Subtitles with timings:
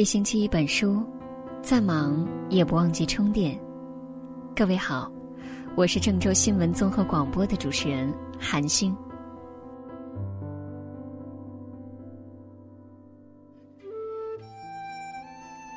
[0.00, 1.04] 一星期一本书，
[1.62, 3.60] 再忙也不忘记充电。
[4.56, 5.12] 各位好，
[5.76, 8.10] 我是郑州新闻综合广播的主持人
[8.40, 8.96] 韩星。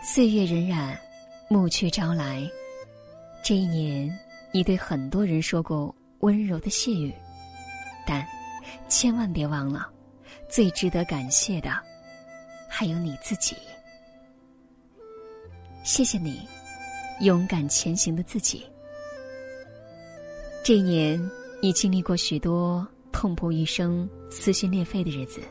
[0.01, 0.97] 岁月荏苒，
[1.49, 2.49] 暮去朝来。
[3.43, 4.09] 这一年，
[4.53, 7.13] 你对很多人说过温柔的谢语，
[8.07, 8.25] 但
[8.87, 9.89] 千万别忘了，
[10.47, 11.71] 最值得感谢的
[12.69, 13.57] 还有你自己。
[15.83, 16.47] 谢谢你，
[17.19, 18.65] 勇敢前行的自己。
[20.63, 21.29] 这一年，
[21.61, 25.41] 你经历过许多痛不欲生、撕心裂肺的日子。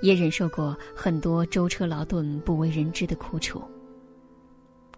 [0.00, 3.62] 也忍受过很多舟车劳顿、不为人知的苦楚。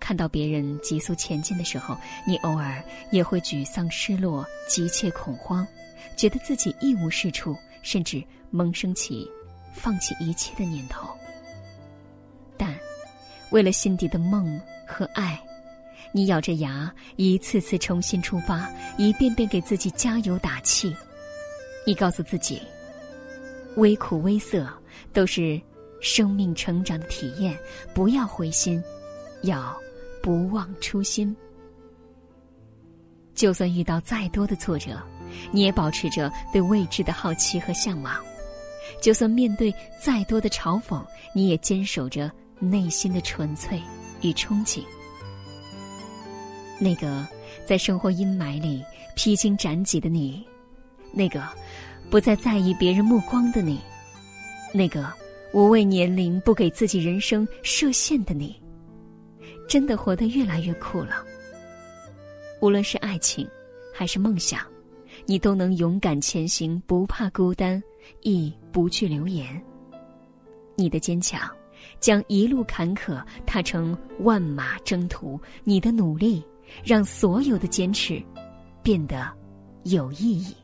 [0.00, 1.94] 看到别人急速前进的时候，
[2.26, 5.66] 你偶尔也会沮丧、失落、急切恐慌，
[6.16, 9.30] 觉得自己一无是处，甚至萌生起
[9.74, 11.06] 放弃一切的念头。
[13.54, 15.40] 为了心底的梦和爱，
[16.10, 20.92] 你咬着牙，一次次重新出发，一遍遍给自己加油打气。
[21.86, 22.60] 你告诉自己。
[23.76, 24.68] 微苦微涩，
[25.12, 25.60] 都是
[26.00, 27.56] 生命成长的体验。
[27.94, 28.82] 不要灰心，
[29.42, 29.72] 要
[30.20, 31.34] 不忘初心。
[33.36, 35.00] 就算遇到再多的挫折，
[35.52, 38.16] 你也保持着对未知的好奇和向往；
[39.00, 41.00] 就算面对再多的嘲讽，
[41.32, 43.80] 你也坚守着内心的纯粹
[44.22, 44.82] 与憧憬。
[46.80, 47.26] 那个
[47.66, 48.82] 在生活阴霾里
[49.14, 50.44] 披荆斩棘的你，
[51.12, 51.42] 那个。
[52.10, 53.80] 不再在意别人目光的你，
[54.74, 55.10] 那个
[55.54, 58.54] 无畏年龄、不给自己人生设限的你，
[59.66, 61.24] 真的活得越来越酷了。
[62.60, 63.48] 无论是爱情，
[63.92, 64.60] 还是梦想，
[65.24, 67.82] 你都能勇敢前行，不怕孤单，
[68.20, 69.60] 亦不惧流言。
[70.76, 71.50] 你的坚强，
[72.00, 76.42] 将一路坎坷踏成万马征途；你的努力，
[76.84, 78.22] 让所有的坚持
[78.82, 79.30] 变得
[79.84, 80.54] 有意义。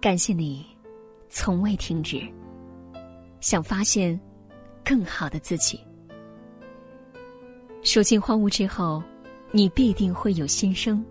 [0.00, 0.66] 感谢你，
[1.28, 2.20] 从未停止。
[3.40, 4.18] 想发现
[4.84, 5.80] 更好的自己。
[7.82, 9.02] 数尽荒芜之后，
[9.50, 11.02] 你必定会有新生；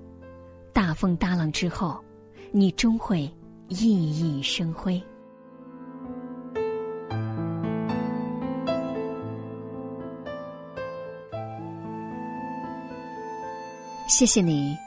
[0.71, 2.01] 大风大浪之后，
[2.51, 3.29] 你终会
[3.67, 5.01] 熠熠生辉。
[14.11, 14.77] 谢谢你，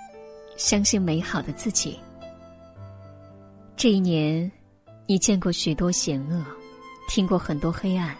[0.58, 1.98] 相信美好的自己。
[3.74, 4.52] 这一年，
[5.06, 6.44] 你见过许多险恶，
[7.08, 8.14] 听过很多黑暗，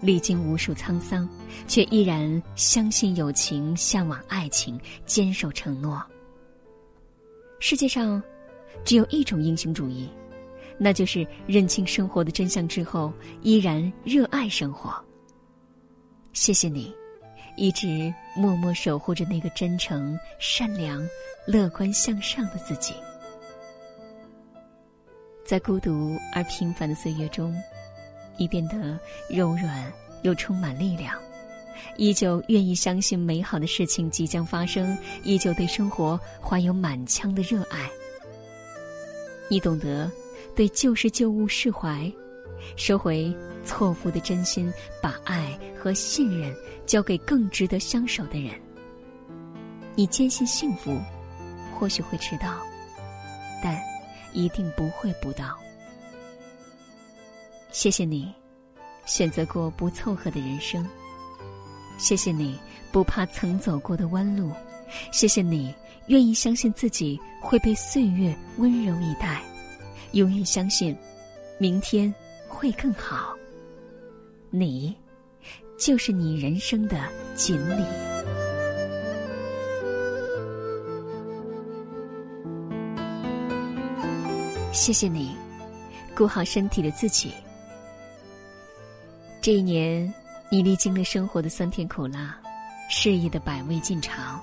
[0.00, 1.26] 历经无数沧桑，
[1.68, 6.04] 却依然相信友情，向往爱情，坚守承诺。
[7.60, 8.20] 世界上，
[8.84, 10.10] 只有一种英雄主义，
[10.78, 13.12] 那就是认清生活的真相之后，
[13.42, 14.92] 依然热爱生活。
[16.32, 16.92] 谢谢你，
[17.60, 21.06] 一直默默守护着那个真诚、善良、
[21.46, 22.94] 乐观向上的自己。
[25.44, 27.54] 在孤独而平凡的岁月中，
[28.38, 31.14] 你变得柔软又充满力量，
[31.98, 37.90] 依旧愿意相信美好的事情即将发生，依旧对生活怀有满腔的热爱。
[39.50, 40.10] 你懂得
[40.56, 42.10] 对旧事旧物释怀，
[42.74, 43.30] 收回
[43.66, 44.72] 错付的真心，
[45.02, 46.56] 把爱和信任
[46.90, 48.52] 交给更值得相守的人。
[49.94, 50.98] 你坚信幸福
[51.72, 52.58] 或许会迟到，
[53.62, 53.80] 但。
[54.32, 55.58] 一定不会不到。
[57.72, 58.32] 谢谢你，
[59.04, 60.86] 选择过不凑合的人生。
[61.98, 62.56] 谢谢你
[62.92, 64.52] 不怕曾走过的弯路。
[65.10, 65.74] 谢谢你
[66.06, 69.42] 愿意相信自己会被岁月温柔以待，
[70.12, 70.96] 永远相信
[71.58, 72.14] 明天
[72.46, 73.34] 会更好。
[74.48, 74.96] 你，
[75.80, 77.00] 就是你人生的
[77.34, 77.82] 锦鲤。
[84.72, 85.34] 谢谢你，
[86.14, 87.32] 顾好身体的自己。
[89.40, 90.12] 这一年，
[90.50, 92.38] 你历经了生活的酸甜苦辣，
[92.90, 94.38] 事业的百味尽尝，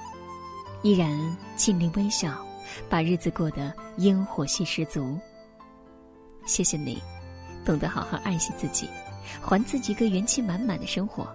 [0.81, 2.44] 依然尽力微笑，
[2.90, 5.16] 把日子过得烟火气十足。
[6.48, 7.00] 谢谢你，
[7.63, 8.90] 懂得好好爱惜自己，
[9.41, 11.27] 还自己一个元气满满的生活。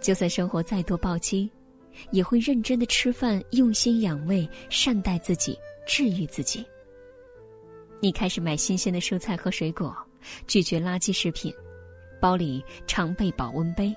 [0.00, 1.50] 就算生活再多暴击，
[2.10, 6.64] 也会认真的吃饭，用心养胃，善待自己，治愈自己。
[8.00, 9.96] 你开始买新鲜的蔬菜和水果，
[10.46, 11.54] 拒绝垃圾食品，
[12.20, 13.94] 包里常备保温杯。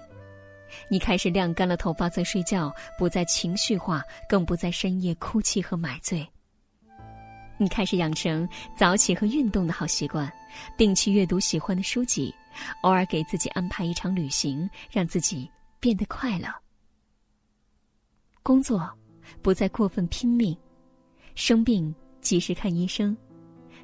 [0.89, 6.27] 你开始晾干了头发再睡觉，不再情绪化，更不在深夜哭泣和买醉。
[7.57, 10.31] 你开始养成早起和运动的好习惯，
[10.77, 12.33] 定期阅读喜欢的书籍，
[12.81, 15.49] 偶尔给自己安排一场旅行，让自己
[15.79, 16.47] 变得快乐。
[18.43, 18.87] 工作
[19.41, 20.55] 不再过分拼命，
[21.33, 23.15] 生病及时看医生，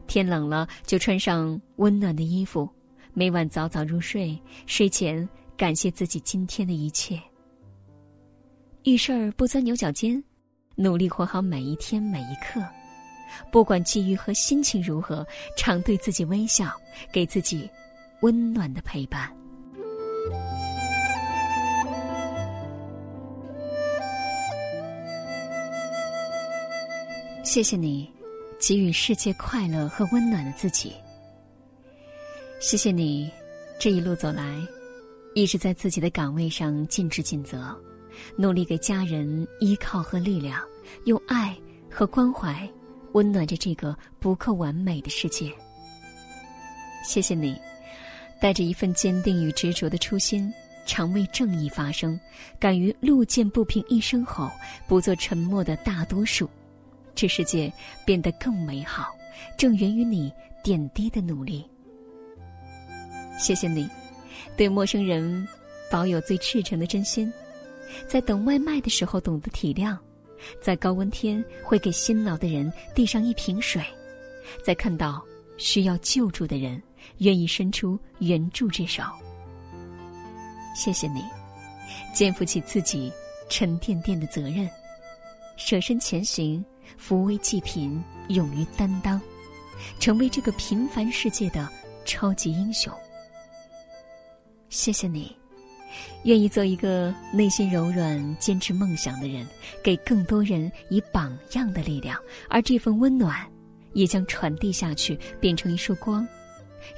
[0.06, 2.69] 天冷了就穿上温暖的衣服，
[3.13, 7.19] 每晚早早入睡，睡前感谢自己今天的一切。
[8.83, 10.21] 遇事儿不钻牛角尖，
[10.75, 12.62] 努力活好每一天每一刻。
[13.51, 15.25] 不管际遇和心情如何，
[15.57, 16.72] 常对自己微笑，
[17.12, 17.69] 给自己
[18.22, 19.31] 温暖的陪伴。
[27.44, 28.10] 谢谢你，
[28.60, 30.94] 给予世界快乐和温暖的自己。
[32.60, 33.30] 谢谢你，
[33.80, 34.62] 这一路走来，
[35.34, 37.75] 一直在自己的岗位上尽职尽责，
[38.38, 40.62] 努力给家人依靠和力量，
[41.06, 41.57] 用爱
[41.89, 42.69] 和关怀。
[43.13, 45.52] 温暖着这个不够完美的世界。
[47.04, 47.60] 谢谢你，
[48.40, 50.54] 带着一份坚定与执着的初心，
[50.86, 52.19] 常为正义发声，
[52.60, 54.50] 敢于路见不平一声吼，
[54.88, 56.50] 不做沉默的大多数。
[57.13, 57.72] 这世界
[58.06, 59.13] 变得更美好，
[59.58, 60.31] 正源于你
[60.63, 61.66] 点滴的努力。
[63.38, 63.90] 谢谢你，
[64.56, 65.48] 对陌生人
[65.90, 67.31] 保有最赤诚的真心，
[68.08, 69.98] 在等外卖的时候懂得体谅。
[70.61, 73.81] 在高温天，会给辛劳的人递上一瓶水；
[74.63, 75.23] 在看到
[75.57, 76.81] 需要救助的人，
[77.17, 79.03] 愿意伸出援助之手。
[80.75, 81.21] 谢谢你，
[82.13, 83.11] 肩负起自己
[83.49, 84.69] 沉甸甸的责任，
[85.57, 86.63] 舍身前行，
[86.97, 89.21] 扶危济贫，勇于担当，
[89.99, 91.67] 成为这个平凡世界的
[92.05, 92.91] 超级英雄。
[94.69, 95.40] 谢谢你。
[96.23, 99.45] 愿意做一个内心柔软、坚持梦想的人，
[99.83, 102.17] 给更多人以榜样的力量，
[102.49, 103.35] 而这份温暖，
[103.93, 106.27] 也将传递下去，变成一束光，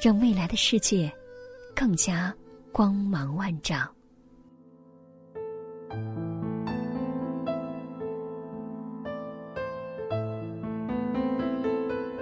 [0.01, 1.11] 让未来的世界
[1.75, 2.33] 更加
[2.71, 3.89] 光芒万丈。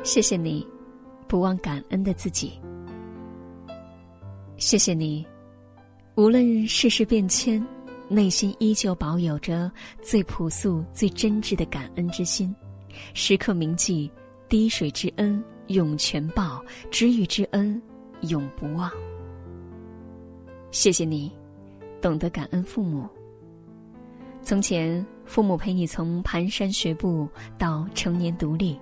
[0.03, 0.67] 谢谢你，
[1.27, 2.59] 不忘感恩的自己。
[4.57, 5.25] 谢谢你。
[6.15, 7.65] 无论世事变迁，
[8.09, 9.71] 内心依旧保有着
[10.01, 12.53] 最朴素、最真挚的感恩之心，
[13.13, 14.11] 时刻铭记
[14.49, 16.61] “滴水之恩涌泉报，
[16.91, 17.81] 知遇之恩
[18.23, 18.91] 永不忘”。
[20.69, 21.31] 谢谢你，
[22.01, 23.07] 懂得感恩父母。
[24.43, 27.25] 从前，父母陪你从蹒跚学步
[27.57, 28.77] 到成年独立，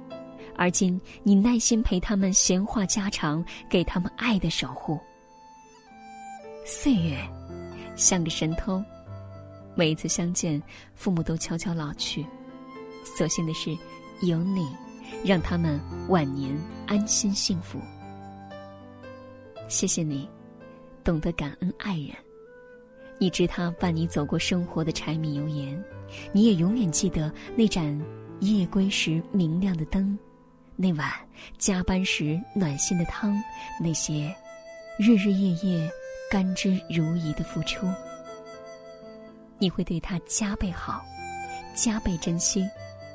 [0.55, 4.99] 而今你耐心陪他们闲话家常，给他们爱的守护。
[6.65, 7.17] 岁月
[7.95, 8.83] 像个神偷，
[9.75, 10.61] 每一次相见，
[10.93, 12.25] 父母都悄悄老去。
[13.03, 13.75] 所幸的是，
[14.21, 14.67] 有你，
[15.25, 15.79] 让他们
[16.09, 17.79] 晚年安心幸福。
[19.67, 20.29] 谢谢你，
[21.03, 22.11] 懂得感恩爱人。
[23.19, 25.83] 你知他伴你走过生活的柴米油盐，
[26.31, 27.99] 你也永远记得那盏
[28.39, 30.17] 夜归时明亮的灯，
[30.75, 31.09] 那碗
[31.57, 33.35] 加班时暖心的汤，
[33.81, 34.33] 那些
[34.97, 35.89] 日日夜夜。
[36.29, 37.87] 甘之如饴的付出，
[39.57, 41.03] 你会对他加倍好，
[41.73, 42.69] 加倍珍惜，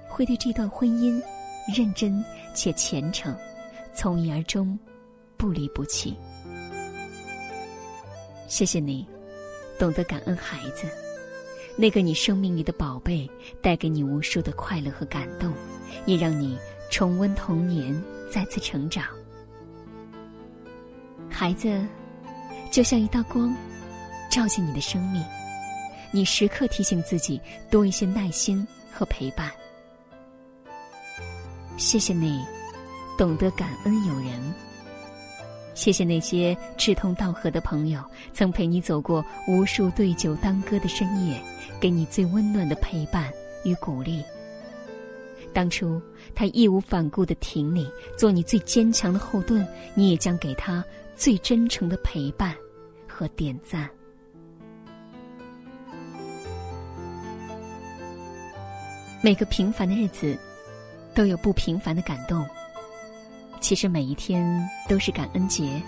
[0.09, 1.23] 会对这段婚姻
[1.73, 2.25] 认真
[2.55, 3.33] 且虔诚，
[3.95, 4.77] 从一而终，
[5.37, 6.17] 不离不弃。
[8.49, 9.07] 谢谢你，
[9.79, 10.89] 懂得感恩孩子，
[11.77, 13.31] 那个你生命里的宝贝，
[13.63, 15.53] 带给你无数的快乐和感动，
[16.05, 16.59] 也让你
[16.91, 17.95] 重温童年，
[18.29, 19.07] 再次成长。
[21.31, 21.81] 孩子。
[22.75, 23.55] 就像一道光，
[24.29, 25.23] 照进你的生命，
[26.11, 27.41] 你时刻提醒自己
[27.71, 29.49] 多一些耐心和陪伴。
[31.77, 32.45] 谢谢你，
[33.17, 34.55] 懂得感恩有人。
[35.75, 38.03] 谢谢那些志同道合的朋友，
[38.33, 41.41] 曾陪你走过无数对酒当歌的深夜，
[41.79, 43.33] 给你最温暖的陪伴
[43.65, 44.21] 与鼓励。
[45.53, 46.03] 当初
[46.35, 47.89] 他义无反顾的挺你，
[48.19, 49.65] 做你最坚强的后盾，
[49.95, 52.53] 你也将给他最真诚的陪伴。
[53.15, 53.89] 和点赞。
[59.23, 60.37] 每个平凡的日子，
[61.15, 62.45] 都有不平凡的感动。
[63.61, 64.45] 其实每一天
[64.89, 65.81] 都是感恩节，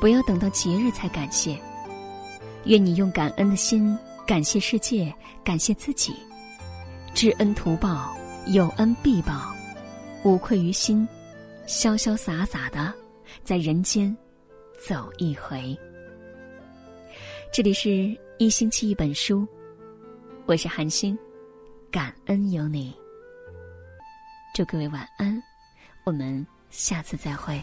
[0.00, 1.58] 不要等到节日才感谢。
[2.64, 5.12] 愿你用感恩的心感谢世界，
[5.44, 6.14] 感谢自己，
[7.12, 9.52] 知恩图报，有恩必报，
[10.22, 11.06] 无愧于心，
[11.66, 12.94] 潇潇洒洒的
[13.44, 14.16] 在人间
[14.80, 15.78] 走一回。
[17.56, 19.48] 这里是一星期一本书，
[20.44, 21.18] 我是韩星，
[21.90, 22.94] 感恩有你。
[24.54, 25.42] 祝各位晚安，
[26.04, 27.58] 我们下次再会。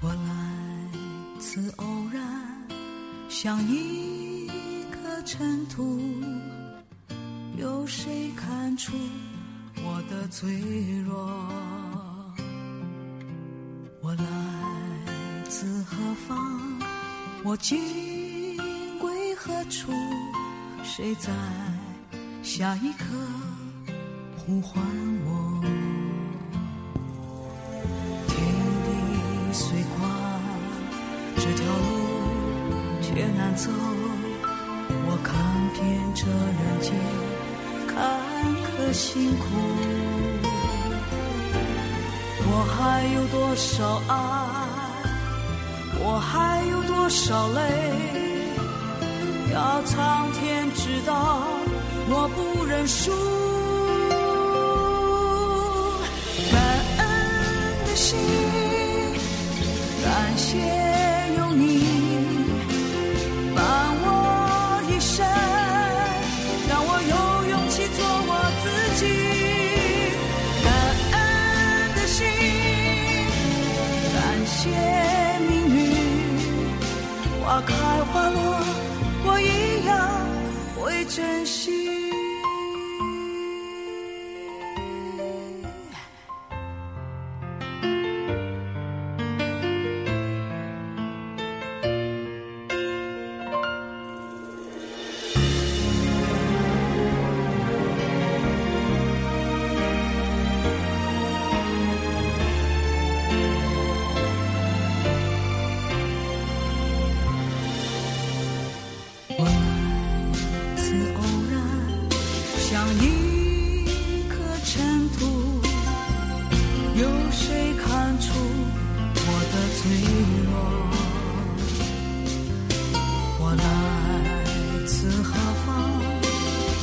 [0.00, 1.38] 我来。
[1.38, 2.66] 自偶然，
[3.28, 4.48] 像一
[4.90, 6.00] 颗尘土，
[7.58, 8.94] 有谁看出
[9.84, 10.50] 我的脆
[11.06, 11.14] 弱？
[14.00, 16.82] 我来自何方？
[17.44, 17.76] 我今
[19.44, 19.90] 何处？
[20.84, 21.32] 谁在
[22.44, 23.06] 下一刻
[24.38, 24.80] 呼唤
[25.24, 25.60] 我？
[28.28, 28.38] 天
[28.84, 28.88] 地
[29.52, 30.08] 虽宽，
[31.34, 31.82] 这条路
[33.02, 33.68] 却难走。
[35.08, 35.34] 我看
[35.74, 35.82] 遍
[36.14, 36.94] 这人间
[37.88, 37.98] 坎
[38.62, 39.44] 坷辛苦，
[42.46, 44.12] 我还有多少爱？
[45.98, 48.31] 我还有多少泪？
[49.52, 51.42] 要苍天知道，
[52.08, 53.41] 我不认输。
[81.14, 81.81] 珍惜。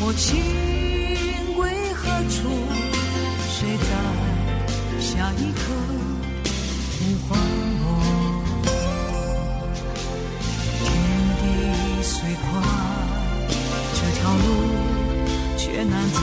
[0.10, 0.42] 我情
[1.56, 2.50] 归何处？
[3.48, 3.89] 谁在
[5.00, 5.62] 下一刻
[6.98, 6.98] 呼
[7.28, 7.38] 唤
[7.86, 7.86] 我？
[10.84, 10.89] 天
[11.38, 11.42] 地
[12.01, 12.50] 虽宽，
[13.94, 14.48] 这条路
[15.56, 16.18] 却难走。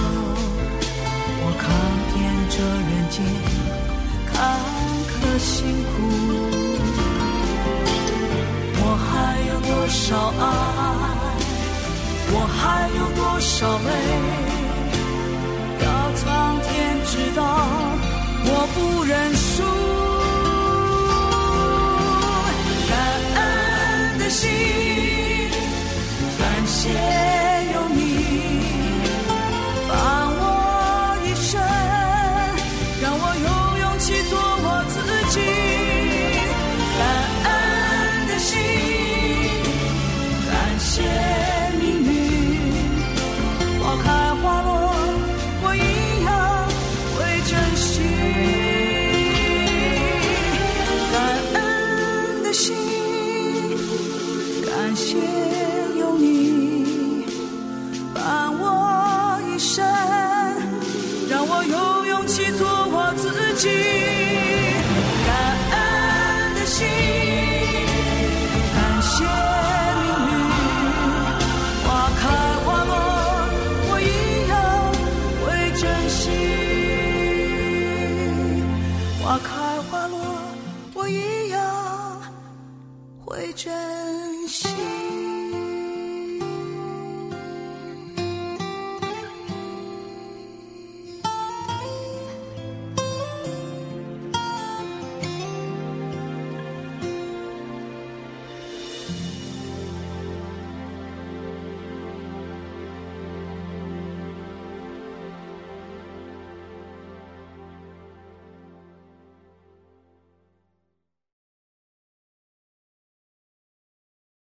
[1.38, 1.70] 我看
[2.10, 2.16] 遍
[2.50, 3.14] 这人间
[4.26, 4.34] 坎
[5.06, 5.62] 坷辛
[5.94, 5.94] 苦，
[8.82, 11.05] 我还有多少爱？
[12.28, 13.90] 我还有多少泪？
[15.82, 16.24] 要苍
[16.62, 16.66] 天
[17.06, 17.40] 知道，
[18.44, 19.62] 我不认输。
[22.88, 22.94] 感
[23.36, 24.44] 恩的心，
[26.38, 26.90] 感谢
[61.76, 63.68] 有勇气做我自己
[65.26, 65.30] 感
[65.72, 66.86] 恩的心
[68.74, 69.14] 感谢
[70.02, 70.34] 命运
[71.84, 71.86] 花
[72.20, 72.22] 开
[72.64, 72.92] 花落
[73.90, 74.10] 我一
[74.50, 74.52] 样
[75.42, 75.44] 会
[75.80, 76.20] 珍惜
[79.22, 79.48] 花开
[79.88, 80.14] 花落
[80.94, 81.58] 我一样
[83.24, 83.95] 会珍